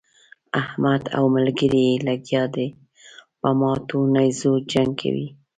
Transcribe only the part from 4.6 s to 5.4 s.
جنګ کوي.